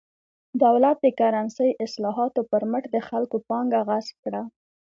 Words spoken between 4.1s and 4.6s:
کړه.